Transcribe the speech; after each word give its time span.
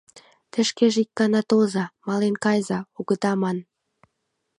—Те 0.51 0.59
шкеже 0.69 0.99
ик 1.03 1.09
гана 1.19 1.41
толза, 1.49 1.85
мален 2.07 2.35
кайыза, 2.43 2.79
огыда 2.99 3.31
ман. 3.41 3.57